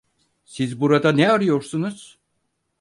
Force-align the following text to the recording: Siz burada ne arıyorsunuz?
Siz 0.45 0.79
burada 0.81 1.11
ne 1.11 1.31
arıyorsunuz? 1.31 2.17